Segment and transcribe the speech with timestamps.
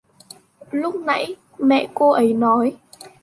[0.71, 2.77] Lúc nãy mẹ cô ấy nói